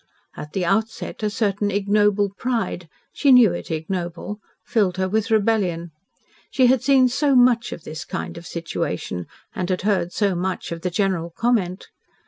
[0.35, 5.91] At the outset a certain ignoble pride she knew it ignoble filled her with rebellion.
[6.49, 10.71] She had seen so much of this kind of situation, and had heard so much
[10.71, 11.89] of the general comment.